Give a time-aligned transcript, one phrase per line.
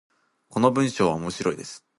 [0.49, 1.85] この文章は面白いです。